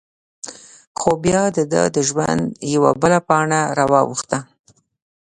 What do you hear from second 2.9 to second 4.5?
بله پاڼه را واوښته…